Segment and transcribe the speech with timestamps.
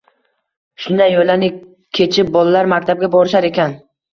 [0.85, 1.49] Shunday yo‘llarni
[1.99, 3.79] kechib bolalar maktabga borishar ekan.